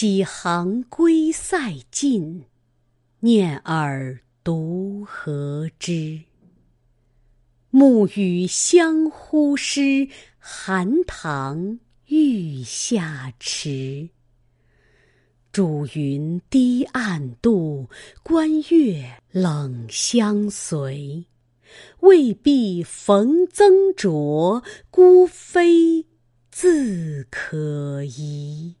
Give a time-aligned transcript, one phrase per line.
[0.00, 2.44] 几行归塞尽，
[3.18, 6.20] 念尔独何之？
[7.70, 10.08] 暮雨相呼失，
[10.38, 14.10] 寒塘欲下迟。
[15.52, 17.90] 渚云低暗度，
[18.22, 21.26] 关月冷相随。
[22.02, 24.62] 未必逢增着，
[24.92, 26.06] 孤飞
[26.52, 28.76] 自可疑。